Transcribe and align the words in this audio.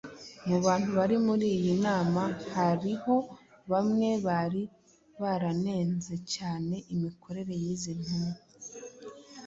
Mu 0.47 0.57
bantu 0.65 0.89
bari 0.97 1.15
muri 1.27 1.45
iyi 1.57 1.73
nama 1.85 2.23
hariho 2.53 3.15
bamwe 3.71 4.09
bari 4.27 4.63
baranenze 5.21 6.13
cyane 6.33 6.75
imikorere 6.93 7.53
y’izi 7.61 7.91
ntumwa 8.01 8.37